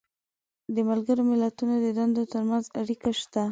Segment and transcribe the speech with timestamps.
[0.73, 3.43] د ملګرو ملتونو د دندو تر منځ اړیکه شته.